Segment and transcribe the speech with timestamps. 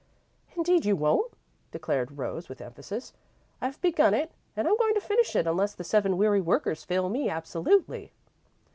[0.55, 1.31] "Indeed you won't,"
[1.71, 3.13] declared Rose, with emphasis.
[3.61, 7.07] "I've begun it and I'm going to finish it unless the Seven Weary Workers fail
[7.07, 8.11] me absolutely."